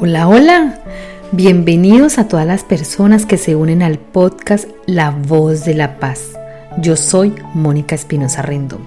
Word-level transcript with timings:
Hola, 0.00 0.28
hola. 0.28 0.78
Bienvenidos 1.32 2.18
a 2.18 2.28
todas 2.28 2.46
las 2.46 2.62
personas 2.62 3.26
que 3.26 3.36
se 3.36 3.56
unen 3.56 3.82
al 3.82 3.98
podcast 3.98 4.68
La 4.86 5.10
Voz 5.10 5.64
de 5.64 5.74
la 5.74 5.98
Paz. 5.98 6.38
Yo 6.80 6.94
soy 6.94 7.34
Mónica 7.52 7.96
Espinosa 7.96 8.42
Rendón. 8.42 8.82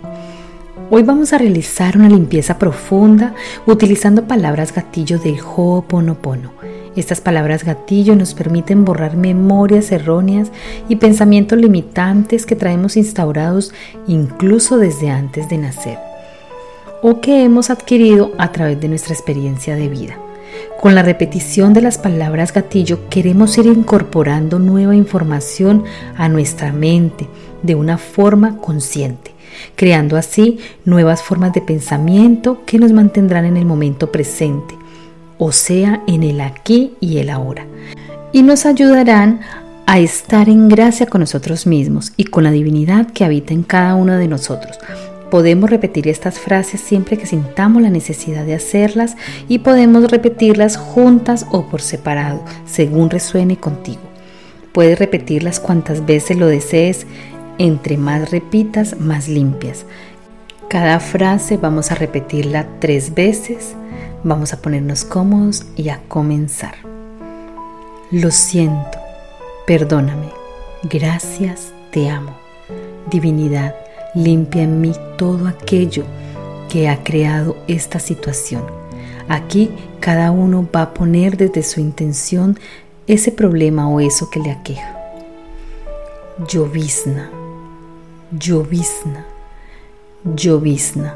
Hoy 0.90 1.04
vamos 1.04 1.34
a 1.34 1.38
realizar 1.38 1.98
una 1.98 2.08
limpieza 2.08 2.58
profunda 2.58 3.36
utilizando 3.66 4.26
palabras 4.26 4.74
gatillo 4.74 5.20
del 5.20 5.42
Ho'oponopono. 5.42 6.54
Estas 6.96 7.20
palabras 7.20 7.66
gatillo 7.66 8.16
nos 8.16 8.34
permiten 8.34 8.86
borrar 8.86 9.18
memorias 9.18 9.92
erróneas 9.92 10.50
y 10.88 10.96
pensamientos 10.96 11.60
limitantes 11.60 12.46
que 12.46 12.56
traemos 12.56 12.96
instaurados 12.96 13.74
incluso 14.08 14.78
desde 14.78 15.10
antes 15.10 15.50
de 15.50 15.58
nacer 15.58 16.00
o 17.04 17.20
que 17.20 17.44
hemos 17.44 17.70
adquirido 17.70 18.32
a 18.38 18.54
través 18.54 18.80
de 18.80 18.88
nuestra 18.88 19.14
experiencia 19.14 19.76
de 19.76 19.90
vida. 19.90 20.18
Con 20.80 20.96
la 20.96 21.04
repetición 21.04 21.74
de 21.74 21.82
las 21.82 21.98
palabras 21.98 22.54
gatillo 22.54 23.08
queremos 23.10 23.58
ir 23.58 23.68
incorporando 23.68 24.60
nueva 24.60 24.96
información 24.96 25.84
a 26.18 26.28
nuestra 26.28 26.72
mente 26.72 27.28
de 27.62 27.76
una 27.76 27.98
forma 27.98 28.58
consciente, 28.58 29.32
creando 29.76 30.18
así 30.18 30.60
nuevas 30.86 31.22
formas 31.22 31.54
de 31.54 31.62
pensamiento 31.62 32.64
que 32.66 32.80
nos 32.80 32.92
mantendrán 32.92 33.46
en 33.46 33.58
el 33.58 33.66
momento 33.66 34.12
presente, 34.12 34.76
o 35.38 35.52
sea, 35.52 36.02
en 36.08 36.24
el 36.24 36.42
aquí 36.42 36.94
y 37.00 37.20
el 37.20 37.30
ahora, 37.30 37.66
y 38.32 38.42
nos 38.42 38.66
ayudarán 38.66 39.42
a 39.86 40.00
estar 40.00 40.50
en 40.50 40.70
gracia 40.70 41.06
con 41.06 41.22
nosotros 41.22 41.68
mismos 41.68 42.14
y 42.18 42.26
con 42.26 42.44
la 42.44 42.52
divinidad 42.52 43.12
que 43.12 43.26
habita 43.26 43.54
en 43.54 43.64
cada 43.64 43.96
uno 43.96 44.18
de 44.18 44.28
nosotros 44.28 44.80
Podemos 45.32 45.70
repetir 45.70 46.10
estas 46.10 46.40
frases 46.40 46.82
siempre 46.82 47.18
que 47.18 47.26
sintamos 47.26 47.82
la 47.82 47.90
necesidad 47.90 48.46
de 48.46 48.54
hacerlas 48.54 49.16
y 49.48 49.60
podemos 49.60 50.12
repetirlas 50.12 50.76
juntas 50.76 51.48
o 51.52 51.70
por 51.70 51.82
separado, 51.82 52.44
según 52.66 53.10
resuene 53.10 53.56
contigo. 53.56 54.02
Puedes 54.74 55.00
repetirlas 55.00 55.62
cuantas 55.62 56.06
veces 56.06 56.38
lo 56.38 56.48
desees, 56.48 57.08
entre 57.60 57.96
más 57.96 58.30
repitas, 58.30 59.00
más 59.00 59.30
limpias. 59.30 59.86
Cada 60.68 61.00
frase 61.00 61.56
vamos 61.56 61.94
a 61.94 61.96
repetirla 61.96 62.68
tres 62.80 63.14
veces. 63.14 63.76
Vamos 64.26 64.52
a 64.52 64.62
ponernos 64.62 65.06
cómodos 65.06 65.66
y 65.78 65.90
a 65.90 66.02
comenzar. 66.10 66.76
Lo 68.12 68.32
siento, 68.32 69.00
perdóname, 69.66 70.28
gracias, 70.84 71.72
te 71.92 72.10
amo. 72.10 72.36
Divinidad, 73.10 73.74
limpia 74.14 74.64
en 74.64 74.82
mí 74.82 74.94
todo 75.18 75.48
aquello 75.48 76.04
que 76.70 76.90
ha 76.90 77.04
creado 77.04 77.58
esta 77.68 78.00
situación. 78.00 78.64
Aquí 79.28 79.72
cada 80.00 80.32
uno 80.32 80.68
va 80.74 80.84
a 80.84 80.94
poner 80.94 81.38
desde 81.38 81.64
su 81.64 81.80
intención 81.80 82.60
ese 83.08 83.32
problema 83.32 83.88
o 83.90 84.00
eso 84.00 84.30
que 84.30 84.40
le 84.40 84.52
aqueja. 84.52 84.98
Llovizna, 86.48 87.30
llovizna, 88.32 89.26
llovizna. 90.36 91.16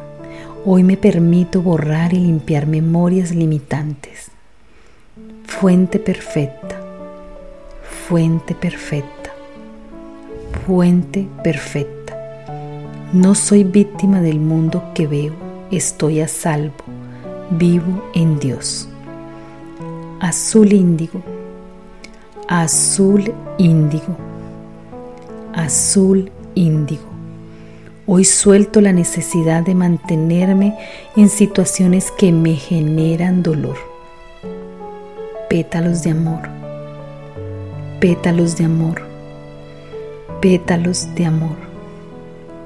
Hoy 0.66 0.84
me 0.84 0.98
permito 0.98 1.62
borrar 1.62 2.14
y 2.14 2.20
limpiar 2.20 2.68
memorias 2.68 3.32
limitantes. 3.32 4.30
Fuente 5.46 6.00
perfecta, 6.00 6.80
fuente 8.08 8.56
perfecta, 8.56 9.32
fuente 10.66 11.28
perfecta. 11.44 11.95
No 13.16 13.34
soy 13.34 13.64
víctima 13.64 14.20
del 14.20 14.42
mundo 14.42 14.92
que 14.94 15.08
veo, 15.08 15.32
estoy 15.72 16.20
a 16.20 16.28
salvo, 16.28 16.84
vivo 17.50 18.04
en 18.14 18.40
Dios. 18.40 18.90
Azul 20.20 20.74
índigo, 20.74 21.22
azul 22.50 23.34
índigo, 23.58 24.18
azul 25.54 26.30
índigo. 26.56 27.06
Hoy 28.06 28.26
suelto 28.26 28.82
la 28.82 28.92
necesidad 28.92 29.64
de 29.64 29.76
mantenerme 29.76 30.78
en 31.16 31.30
situaciones 31.30 32.12
que 32.12 32.34
me 32.34 32.56
generan 32.56 33.44
dolor. 33.44 33.78
Pétalos 35.50 36.04
de 36.04 36.10
amor, 36.12 36.50
pétalos 38.02 38.58
de 38.58 38.66
amor, 38.66 39.04
pétalos 40.42 41.16
de 41.16 41.26
amor. 41.26 41.75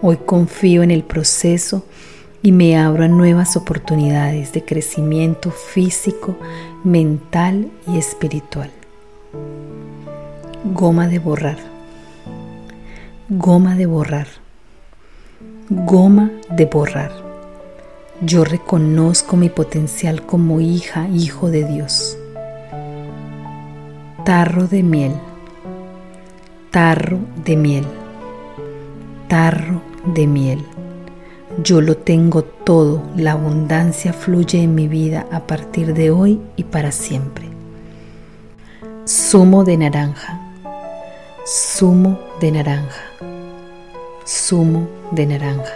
Hoy 0.01 0.15
confío 0.15 0.81
en 0.81 0.91
el 0.91 1.03
proceso 1.03 1.83
y 2.41 2.53
me 2.53 2.77
abro 2.77 3.03
a 3.03 3.09
nuevas 3.09 3.57
oportunidades 3.57 4.53
de 4.53 4.63
crecimiento 4.63 5.51
físico, 5.51 6.37
mental 6.85 7.69
y 7.85 7.97
espiritual. 7.97 8.71
Goma 10.73 11.09
de 11.09 11.19
borrar. 11.19 11.57
Goma 13.27 13.75
de 13.75 13.87
borrar. 13.87 14.27
Goma 15.69 16.31
de 16.49 16.65
borrar. 16.65 17.11
Yo 18.21 18.45
reconozco 18.45 19.35
mi 19.35 19.49
potencial 19.49 20.25
como 20.25 20.61
hija, 20.61 21.09
hijo 21.09 21.49
de 21.49 21.65
Dios. 21.65 22.17
Tarro 24.23 24.67
de 24.67 24.81
miel. 24.81 25.13
Tarro 26.71 27.19
de 27.43 27.57
miel. 27.57 27.85
Tarro 29.27 29.88
de 30.05 30.27
miel. 30.27 30.65
Yo 31.63 31.81
lo 31.81 31.97
tengo 31.97 32.43
todo, 32.43 33.03
la 33.15 33.33
abundancia 33.33 34.13
fluye 34.13 34.61
en 34.61 34.75
mi 34.75 34.87
vida 34.87 35.27
a 35.31 35.41
partir 35.41 35.93
de 35.93 36.11
hoy 36.11 36.39
y 36.55 36.63
para 36.63 36.91
siempre. 36.91 37.49
Zumo 39.07 39.63
de 39.63 39.77
naranja, 39.77 40.39
zumo 41.45 42.19
de 42.39 42.51
naranja, 42.51 43.01
zumo 44.25 44.87
de 45.11 45.25
naranja. 45.25 45.73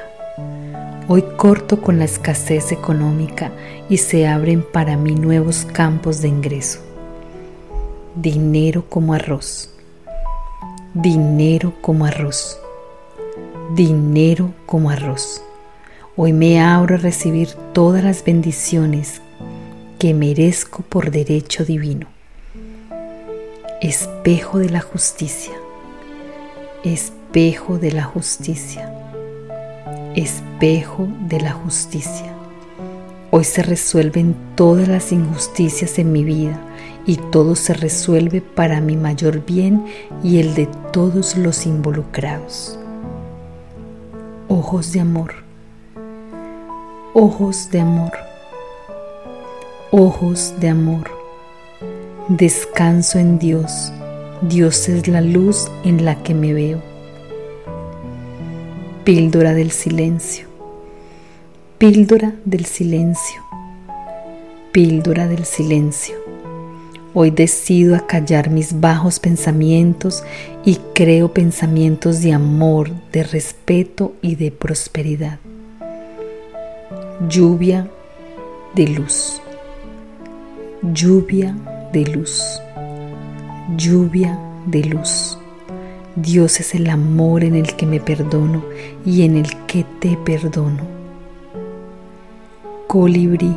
Hoy 1.08 1.24
corto 1.36 1.82
con 1.82 2.00
la 2.00 2.06
escasez 2.06 2.72
económica 2.72 3.52
y 3.90 3.98
se 3.98 4.28
abren 4.28 4.64
para 4.64 4.96
mí 4.96 5.16
nuevos 5.16 5.66
campos 5.66 6.22
de 6.22 6.30
ingreso. 6.30 6.80
Dinero 8.16 8.86
como 8.88 9.14
arroz, 9.16 9.72
dinero 10.94 11.74
como 11.82 12.06
arroz 12.06 12.63
dinero 13.76 14.54
como 14.68 14.92
arroz. 14.92 15.42
Hoy 16.16 16.32
me 16.32 16.62
abro 16.62 16.96
a 16.96 17.00
recibir 17.00 17.50
todas 17.74 18.04
las 18.04 18.24
bendiciones 18.24 19.20
que 19.98 20.14
merezco 20.14 20.84
por 20.84 21.10
derecho 21.10 21.66
divino. 21.66 22.08
Espejo 23.82 24.60
de 24.60 24.70
la 24.70 24.82
justicia, 24.82 25.54
espejo 26.84 27.80
de 27.80 27.92
la 27.94 28.04
justicia, 28.04 28.94
espejo 30.16 31.08
de 31.28 31.42
la 31.42 31.54
justicia. 31.54 32.32
Hoy 33.32 33.44
se 33.44 33.64
resuelven 33.64 34.36
todas 34.56 34.88
las 34.88 35.12
injusticias 35.12 35.98
en 35.98 36.12
mi 36.12 36.24
vida 36.24 36.60
y 37.08 37.16
todo 37.16 37.56
se 37.56 37.74
resuelve 37.74 38.42
para 38.42 38.82
mi 38.82 38.96
mayor 38.96 39.44
bien 39.44 39.84
y 40.24 40.38
el 40.38 40.54
de 40.54 40.68
todos 40.92 41.36
los 41.36 41.66
involucrados 41.66 42.78
ojos 44.54 44.92
de 44.92 45.00
amor, 45.00 45.34
ojos 47.16 47.72
de 47.72 47.80
amor, 47.80 48.12
ojos 49.90 50.54
de 50.60 50.70
amor. 50.70 51.10
Descanso 52.28 53.18
en 53.18 53.40
Dios, 53.40 53.92
Dios 54.44 54.88
es 54.90 55.08
la 55.08 55.22
luz 55.22 55.72
en 55.84 56.06
la 56.06 56.22
que 56.22 56.36
me 56.36 56.54
veo. 56.54 56.80
Píldora 59.04 59.56
del 59.56 59.72
silencio, 59.72 60.48
píldora 61.80 62.36
del 62.46 62.66
silencio, 62.66 63.42
píldora 64.72 65.28
del 65.28 65.46
silencio. 65.46 66.23
Hoy 67.16 67.30
decido 67.30 67.96
acallar 67.96 68.50
mis 68.50 68.80
bajos 68.80 69.20
pensamientos 69.20 70.24
y 70.66 70.80
creo 70.96 71.32
pensamientos 71.32 72.24
de 72.24 72.34
amor, 72.34 72.90
de 73.12 73.22
respeto 73.24 74.14
y 74.24 74.34
de 74.34 74.52
prosperidad. 74.52 75.38
Lluvia 77.30 77.88
de 78.74 78.88
luz. 78.88 79.40
Lluvia 80.82 81.56
de 81.92 82.04
luz. 82.06 82.60
Lluvia 83.78 84.40
de 84.66 84.84
luz. 84.84 85.38
Dios 86.16 86.60
es 86.60 86.74
el 86.74 86.90
amor 86.90 87.44
en 87.44 87.56
el 87.56 87.76
que 87.76 87.86
me 87.86 88.00
perdono 88.00 88.64
y 89.06 89.22
en 89.22 89.38
el 89.38 89.56
que 89.68 89.86
te 90.00 90.18
perdono. 90.18 90.82
Colibrí. 92.88 93.56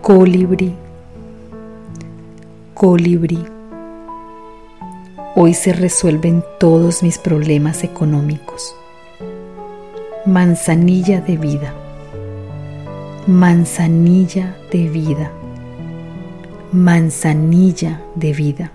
Colibrí 0.00 0.81
colibrí. 2.82 3.38
Hoy 5.36 5.54
se 5.54 5.72
resuelven 5.72 6.42
todos 6.58 7.04
mis 7.04 7.16
problemas 7.16 7.84
económicos. 7.84 8.74
Manzanilla 10.26 11.20
de 11.20 11.36
vida. 11.36 11.72
Manzanilla 13.28 14.56
de 14.72 14.88
vida. 14.88 15.30
manzanilla 16.72 18.02
de 18.16 18.32
vida. 18.32 18.72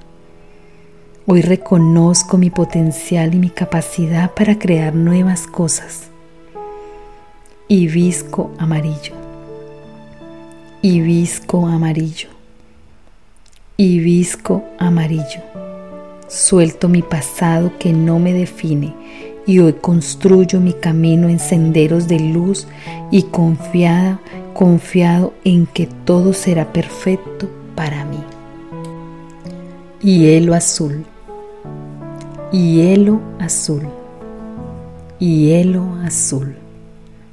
Hoy 1.26 1.42
reconozco 1.42 2.38
mi 2.38 2.50
potencial 2.50 3.36
y 3.36 3.40
mi 3.40 3.50
capacidad 3.50 4.34
para 4.34 4.58
crear 4.58 4.96
nuevas 4.96 5.48
cosas. 5.48 6.12
Hibisco 7.68 8.52
amarillo. 8.58 9.16
Hibisco 10.82 11.68
amarillo. 11.68 12.37
Hibisco 13.80 14.64
amarillo. 14.80 15.44
Suelto 16.28 16.90
mi 16.90 17.04
pasado 17.04 17.74
que 17.78 17.94
no 17.94 18.18
me 18.18 18.34
define 18.34 18.96
y 19.46 19.60
hoy 19.60 19.74
construyo 19.74 20.60
mi 20.60 20.74
camino 20.74 21.30
en 21.30 21.38
senderos 21.38 22.08
de 22.08 22.20
luz 22.20 22.68
y 23.12 23.22
confiada, 23.22 24.20
confiado 24.56 25.32
en 25.44 25.68
que 25.68 25.86
todo 26.06 26.34
será 26.34 26.74
perfecto 26.74 27.52
para 27.76 28.04
mí. 28.06 28.18
Hielo 30.02 30.56
azul. 30.56 31.06
Hielo 32.52 33.22
azul. 33.38 33.88
Hielo 35.20 35.86
azul. 36.04 36.56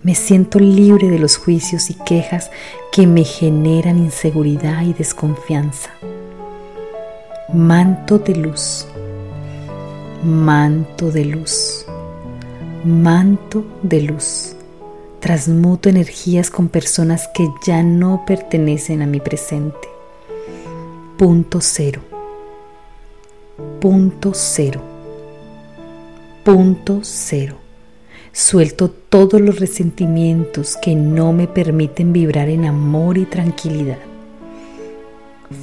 Me 0.02 0.14
siento 0.14 0.58
libre 0.58 1.08
de 1.08 1.18
los 1.18 1.38
juicios 1.38 1.88
y 1.88 1.94
quejas 1.94 2.50
que 2.92 3.06
me 3.06 3.24
generan 3.24 3.96
inseguridad 3.96 4.82
y 4.82 4.92
desconfianza. 4.92 5.88
Manto 7.52 8.18
de 8.18 8.34
luz. 8.34 8.86
Manto 10.22 11.10
de 11.10 11.26
luz. 11.26 11.84
Manto 12.84 13.66
de 13.82 14.00
luz. 14.00 14.56
Transmuto 15.20 15.90
energías 15.90 16.50
con 16.50 16.68
personas 16.68 17.28
que 17.34 17.46
ya 17.66 17.82
no 17.82 18.24
pertenecen 18.26 19.02
a 19.02 19.06
mi 19.06 19.20
presente. 19.20 19.88
Punto 21.18 21.60
cero. 21.60 22.00
Punto 23.78 24.32
cero. 24.32 24.80
Punto 26.44 27.00
cero. 27.02 27.56
Suelto 28.32 28.90
todos 28.90 29.38
los 29.42 29.60
resentimientos 29.60 30.78
que 30.78 30.94
no 30.94 31.34
me 31.34 31.46
permiten 31.46 32.14
vibrar 32.14 32.48
en 32.48 32.64
amor 32.64 33.18
y 33.18 33.26
tranquilidad. 33.26 33.98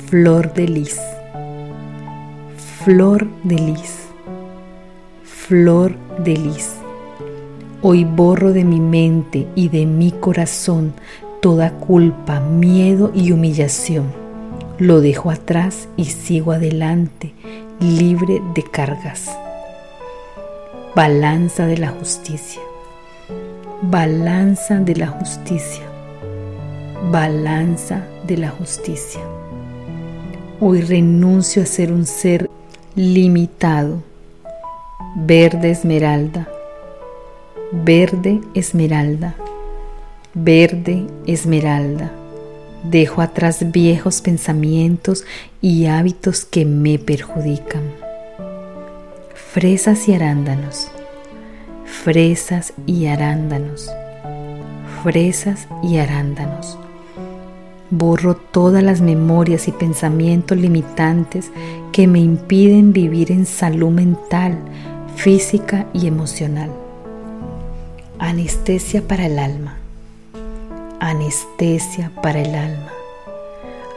Flor 0.08 0.54
de 0.54 0.68
lis. 0.68 1.00
Flor 2.84 3.28
de 3.44 3.56
lis. 3.56 4.08
Flor 5.24 5.96
de 6.20 6.36
lis. 6.36 6.76
Hoy 7.82 8.04
borro 8.04 8.54
de 8.54 8.64
mi 8.64 8.80
mente 8.80 9.48
y 9.56 9.70
de 9.70 9.86
mi 9.86 10.12
corazón 10.12 10.94
toda 11.42 11.72
culpa, 11.72 12.40
miedo 12.40 13.12
y 13.14 13.32
humillación. 13.32 14.12
Lo 14.78 15.02
dejo 15.02 15.32
atrás 15.32 15.88
y 15.98 16.06
sigo 16.06 16.52
adelante, 16.52 17.34
libre 17.80 18.42
de 18.54 18.64
cargas 18.64 19.30
balanza 20.96 21.68
de 21.68 21.78
la 21.78 21.88
justicia, 21.88 22.62
balanza 23.82 24.80
de 24.80 24.96
la 24.98 25.08
justicia, 25.08 25.84
balanza 27.10 28.06
de 28.28 28.38
la 28.38 28.50
justicia. 28.50 29.22
Hoy 30.60 30.82
renuncio 30.82 31.64
a 31.64 31.66
ser 31.66 31.94
un 31.94 32.06
ser 32.06 32.51
limitado, 32.96 34.04
verde 35.16 35.72
esmeralda, 35.72 36.50
verde 37.72 38.42
esmeralda, 38.54 39.36
verde 40.34 41.08
esmeralda. 41.26 42.12
Dejo 42.84 43.22
atrás 43.22 43.72
viejos 43.72 44.22
pensamientos 44.22 45.24
y 45.62 45.86
hábitos 45.86 46.46
que 46.46 46.66
me 46.66 46.98
perjudican. 47.00 47.84
Fresas 49.36 50.08
y 50.10 50.14
arándanos, 50.14 50.92
fresas 51.86 52.74
y 52.88 53.06
arándanos, 53.06 53.90
fresas 55.04 55.68
y 55.84 55.98
arándanos. 55.98 56.78
Borro 57.94 58.38
todas 58.38 58.82
las 58.82 59.02
memorias 59.02 59.68
y 59.68 59.74
pensamientos 59.74 60.58
limitantes 60.58 61.52
que 61.92 62.08
me 62.08 62.20
impiden 62.20 62.94
vivir 62.94 63.34
en 63.34 63.46
salud 63.46 63.90
mental, 63.90 64.58
física 65.18 65.86
y 65.94 66.08
emocional. 66.08 66.72
Anestesia 68.18 69.06
para 69.06 69.26
el 69.26 69.38
alma. 69.38 69.78
Anestesia 71.02 72.14
para 72.24 72.42
el 72.42 72.56
alma. 72.56 72.94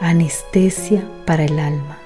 Anestesia 0.01 1.07
para 1.25 1.45
el 1.45 1.57
alma. 1.57 1.97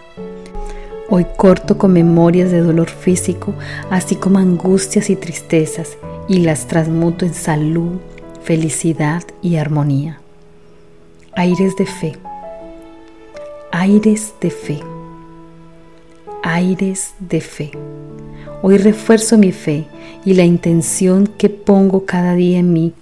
Hoy 1.09 1.25
corto 1.37 1.79
con 1.79 1.93
memorias 1.93 2.51
de 2.51 2.61
dolor 2.61 2.89
físico, 2.89 3.55
así 3.89 4.15
como 4.15 4.37
angustias 4.37 5.09
y 5.09 5.15
tristezas, 5.15 5.97
y 6.27 6.41
las 6.41 6.67
transmuto 6.67 7.25
en 7.25 7.33
salud, 7.33 7.97
felicidad 8.43 9.23
y 9.41 9.55
armonía. 9.55 10.19
Aires 11.35 11.75
de 11.75 11.85
fe. 11.85 12.13
Aires 13.71 14.33
de 14.41 14.49
fe. 14.49 14.79
Aires 16.43 17.13
de 17.19 17.41
fe. 17.41 17.71
Hoy 18.61 18.77
refuerzo 18.77 19.37
mi 19.37 19.51
fe 19.51 19.87
y 20.25 20.33
la 20.33 20.43
intención 20.43 21.27
que 21.27 21.49
pongo 21.49 22.05
cada 22.05 22.35
día 22.35 22.59
en 22.59 22.73
mí 22.73 22.93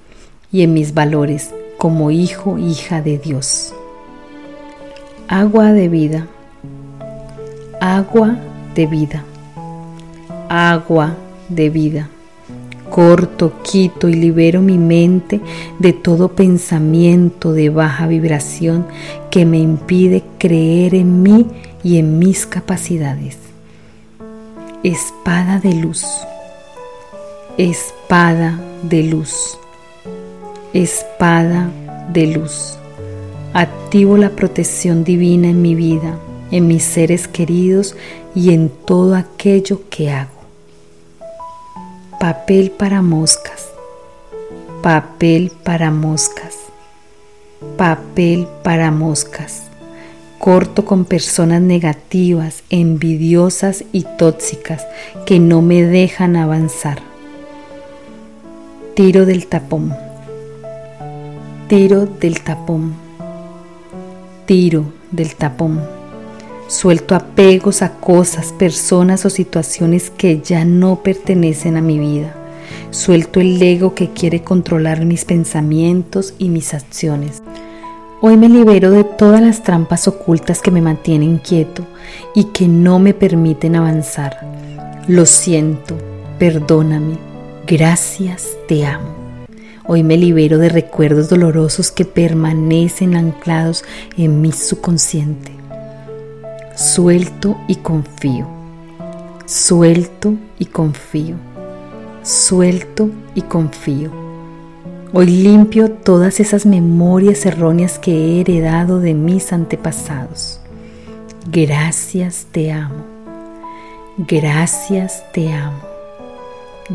y 0.52 0.62
en 0.62 0.74
mis 0.74 0.94
valores 0.94 1.54
como 1.78 2.12
hijo, 2.12 2.58
hija 2.58 3.02
de 3.02 3.18
Dios. 3.18 3.74
Agua 5.28 5.74
de 5.74 5.90
vida 5.90 6.28
agua 7.80 8.36
de 8.76 8.86
vida, 8.86 9.24
agua 10.50 11.16
de 11.50 11.70
vida. 11.70 12.10
Corto, 12.98 13.62
quito 13.62 14.10
y 14.10 14.16
libero 14.16 14.60
mi 14.60 14.80
mente 14.80 15.40
de 15.78 15.94
todo 15.94 16.30
pensamiento 16.30 17.54
de 17.54 17.70
baja 17.70 18.08
vibración 18.08 18.88
que 19.30 19.46
me 19.46 19.60
impide 19.60 20.24
creer 20.40 20.96
en 20.96 21.22
mí 21.22 21.46
y 21.84 22.00
en 22.00 22.18
mis 22.18 22.48
capacidades. 22.48 23.38
Espada 24.82 25.60
de 25.60 25.76
luz, 25.76 26.08
espada 27.60 28.60
de 28.82 29.04
luz, 29.04 29.60
espada 30.74 31.70
de 32.12 32.26
luz. 32.26 32.80
Activo 33.54 34.18
la 34.18 34.32
protección 34.32 35.04
divina 35.04 35.50
en 35.50 35.62
mi 35.62 35.76
vida 35.76 36.18
en 36.50 36.66
mis 36.66 36.83
seres 36.83 37.28
queridos 37.28 37.95
y 38.33 38.54
en 38.54 38.69
todo 38.69 39.16
aquello 39.16 39.81
que 39.92 40.10
hago. 40.10 40.37
Papel 42.19 42.71
para 42.71 43.04
moscas, 43.04 43.68
papel 44.81 45.52
para 45.64 45.92
moscas, 45.92 46.56
papel 47.78 48.47
para 48.64 48.90
moscas. 48.90 49.64
Corto 50.40 50.83
con 50.83 51.06
personas 51.06 51.62
negativas, 51.62 52.64
envidiosas 52.71 53.83
y 53.92 54.06
tóxicas 54.18 54.88
que 55.28 55.40
no 55.40 55.62
me 55.62 55.83
dejan 55.83 56.36
avanzar. 56.38 57.00
Tiro 58.95 59.28
del 59.28 59.45
tapón. 59.45 59.95
Tiro 61.68 62.07
del 62.07 62.42
tapón. 62.42 62.95
Tiro 64.47 64.86
del 65.12 65.36
tapón 65.36 65.96
Suelto 66.68 67.16
apegos 67.16 67.81
a 67.81 67.94
cosas, 67.94 68.52
personas 68.52 69.26
o 69.26 69.30
situaciones 69.30 70.09
que 70.09 70.42
ya 70.42 70.66
no 70.66 71.02
pertenecen 71.02 71.78
a 71.78 71.81
mi 71.81 71.97
vida. 71.97 72.36
Suelto 72.90 73.40
el 73.40 73.62
ego 73.62 73.95
que 73.95 74.09
quiere 74.09 74.44
controlar 74.44 75.06
mis 75.06 75.24
pensamientos 75.24 76.33
y 76.38 76.50
mis 76.50 76.74
acciones. 76.74 77.42
Hoy 78.19 78.36
me 78.36 78.50
libero 78.50 78.92
de 78.92 79.06
todas 79.06 79.42
las 79.42 79.64
trampas 79.64 80.09
ocultas 80.09 80.62
que 80.62 80.71
me 80.71 80.81
mantienen 80.81 81.38
quieto 81.38 81.88
y 82.36 82.45
que 82.45 82.68
no 82.68 83.00
me 83.00 83.14
permiten 83.14 83.78
avanzar. 83.78 84.38
Lo 85.07 85.26
siento, 85.26 85.95
perdóname, 86.38 87.18
gracias, 87.66 88.57
te 88.68 88.86
amo. 88.86 89.16
Hoy 89.86 90.04
me 90.04 90.18
libero 90.18 90.57
de 90.57 90.68
recuerdos 90.68 91.30
dolorosos 91.30 91.92
que 91.92 92.04
permanecen 92.04 93.16
anclados 93.16 93.86
en 94.18 94.42
mi 94.42 94.52
subconsciente 94.52 95.56
suelto 96.78 97.57
y 97.68 97.78
confío, 97.78 98.46
suelto 99.48 100.36
y 100.60 100.66
confío, 100.66 101.36
suelto 102.22 103.10
y 103.34 103.42
confío. 103.42 104.12
Hoy 105.12 105.26
limpio 105.26 105.90
todas 105.90 106.40
esas 106.40 106.68
memorias 106.68 107.48
erróneas 107.48 107.98
que 107.98 108.12
he 108.12 108.42
heredado 108.42 109.00
de 109.00 109.16
mis 109.16 109.52
antepasados. 109.54 110.60
Gracias 111.52 112.46
te 112.52 112.72
amo. 112.72 113.04
Gracias 114.18 115.24
te 115.34 115.52
amo. 115.52 115.81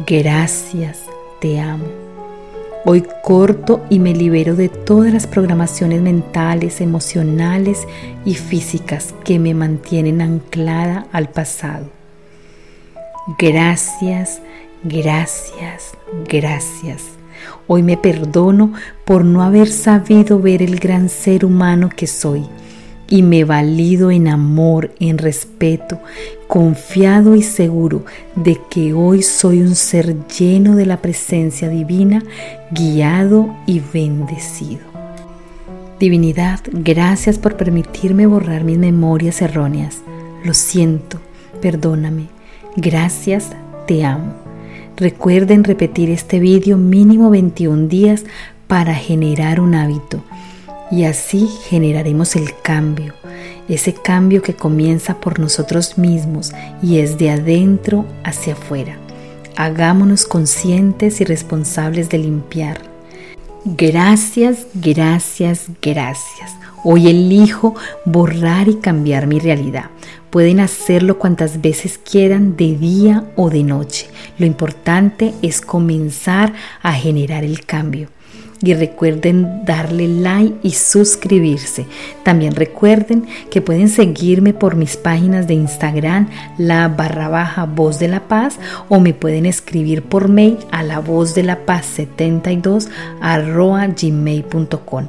Gracias 0.07 1.01
te 1.41 1.59
amo. 1.59 2.12
Hoy 2.85 3.05
corto 3.23 3.87
y 3.91 4.01
me 4.01 4.13
libero 4.13 4.57
de 4.57 4.69
todas 4.69 5.13
las 5.13 5.29
programaciones 5.29 6.03
mentales, 6.03 6.81
emocionales 6.81 7.87
y 8.25 8.35
físicas 8.35 9.15
que 9.25 9.39
me 9.39 9.55
mantienen 9.55 10.21
anclada 10.21 11.07
al 11.13 11.29
pasado. 11.29 11.87
Gracias, 13.39 14.43
gracias, 14.83 15.93
gracias. 16.29 17.05
Hoy 17.69 17.85
me 17.85 17.97
perdono 17.97 18.73
por 19.05 19.25
no 19.25 19.43
haber 19.43 19.69
sabido 19.69 20.41
ver 20.41 20.61
el 20.61 20.81
gran 20.81 21.09
ser 21.09 21.45
humano 21.45 21.89
que 21.89 22.09
soy 22.09 22.45
y 23.09 23.23
me 23.23 23.45
valido 23.45 24.11
en 24.11 24.27
amor, 24.27 24.93
en 24.99 25.19
respeto, 25.19 26.01
confiado 26.53 27.35
y 27.35 27.41
seguro 27.41 28.05
de 28.37 28.61
que 28.69 28.93
hoy 28.93 29.23
soy 29.23 29.63
un 29.63 29.75
ser 29.75 30.27
lleno 30.27 30.77
de 30.77 30.85
la 30.85 30.99
presencia 30.99 31.71
divina, 31.71 32.23
guiado 32.71 33.57
y 33.65 33.81
bendecido. 33.81 34.83
Divinidad, 35.99 36.61
gracias 36.71 37.39
por 37.39 37.57
permitirme 37.57 38.27
borrar 38.27 38.65
mis 38.65 38.77
memorias 38.77 39.41
erróneas. 39.41 40.03
Lo 40.45 40.53
siento, 40.53 41.23
perdóname. 41.63 42.27
Gracias, 42.77 43.53
te 43.87 44.05
amo. 44.05 44.35
Recuerden 44.99 45.65
repetir 45.65 46.11
este 46.11 46.39
vídeo 46.39 46.77
mínimo 46.77 47.31
21 47.31 47.89
días 47.89 48.27
para 48.67 48.95
generar 48.95 49.59
un 49.59 49.75
hábito 49.75 50.23
y 50.91 51.05
así 51.05 51.49
generaremos 51.71 52.37
el 52.37 52.51
cambio, 52.63 53.15
ese 53.75 53.95
cambio 53.95 54.43
que 54.43 54.55
comienza 54.55 55.21
por 55.21 55.39
nosotros 55.39 55.99
mismos 55.99 56.53
y 56.83 56.99
es 56.99 57.19
de 57.19 57.31
adentro 57.31 58.05
hacia 58.25 58.55
afuera. 58.55 58.97
Hagámonos 59.57 60.25
conscientes 60.25 61.21
y 61.21 61.25
responsables 61.25 62.09
de 62.09 62.19
limpiar. 62.19 62.81
Gracias, 63.65 64.67
gracias, 64.75 65.67
gracias. 65.81 66.57
Hoy 66.85 67.09
elijo 67.09 67.75
borrar 68.05 68.69
y 68.69 68.77
cambiar 68.77 69.27
mi 69.27 69.39
realidad. 69.39 69.91
Pueden 70.31 70.59
hacerlo 70.61 71.19
cuantas 71.19 71.61
veces 71.61 71.99
quieran, 71.99 72.57
de 72.57 72.77
día 72.77 73.25
o 73.37 73.51
de 73.51 73.63
noche. 73.63 74.09
Lo 74.39 74.47
importante 74.47 75.35
es 75.43 75.61
comenzar 75.61 76.55
a 76.83 76.93
generar 76.93 77.45
el 77.45 77.65
cambio 77.65 78.09
y 78.63 78.75
recuerden 78.75 79.65
darle 79.65 80.09
like 80.09 80.57
y 80.63 80.71
suscribirse. 80.71 81.87
También 82.23 82.55
recuerden 82.55 83.27
que 83.51 83.61
pueden 83.61 83.89
seguirme 83.89 84.55
por 84.55 84.77
mis 84.77 84.97
páginas 84.97 85.47
de 85.47 85.55
Instagram, 85.55 86.29
la 86.59 86.89
barra 86.89 87.29
baja 87.29 87.65
voz 87.67 87.99
de 87.99 88.09
la 88.09 88.29
paz, 88.29 88.59
o 88.89 89.01
me 89.01 89.15
pueden 89.15 89.47
escribir 89.47 90.03
por 90.03 90.29
mail 90.29 90.59
a 90.71 90.83
la 90.83 91.01
voz 91.01 91.35
de 91.35 91.43
la 91.43 91.67
paz 91.67 91.87
72 91.87 92.89
arroba 93.21 93.87
gmail.com. 93.89 95.09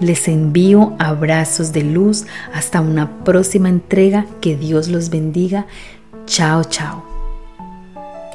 Les 0.00 0.28
envío 0.28 0.94
abrazos 0.98 1.72
de 1.72 1.82
luz 1.82 2.24
hasta 2.54 2.80
una 2.80 3.22
próxima 3.22 3.68
entrega. 3.68 4.26
Que 4.40 4.56
Dios 4.56 4.88
los 4.88 5.10
bendiga. 5.10 5.66
Chao, 6.26 6.64
chao. 6.64 7.09